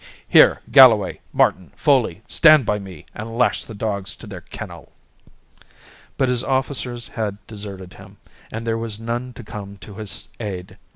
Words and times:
Here, 0.27 0.63
Galloway, 0.71 1.19
Martin, 1.31 1.73
Foley, 1.75 2.23
stand 2.25 2.65
by 2.65 2.79
me 2.79 3.05
and 3.13 3.37
lash 3.37 3.63
the 3.65 3.75
dogs 3.75 4.15
to 4.15 4.25
their 4.25 4.41
kennel!" 4.41 4.93
But 6.17 6.27
his 6.27 6.43
officers 6.43 7.09
had 7.09 7.37
deserted 7.45 7.93
him, 7.93 8.17
and 8.51 8.65
there 8.65 8.79
was 8.79 8.99
none 8.99 9.31
to 9.33 9.43
come 9.43 9.77
to 9.77 9.93
his 9.97 10.29
aid. 10.39 10.79